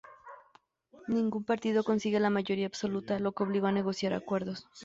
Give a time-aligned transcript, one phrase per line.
[1.07, 4.67] Ningún partido consigue la mayoría absoluta, lo que obligó a negociar acuerdos.